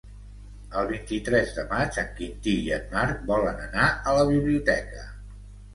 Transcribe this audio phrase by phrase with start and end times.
[0.79, 5.09] El vint-i-tres de maig en Quintí i en Marc volen anar a la biblioteca.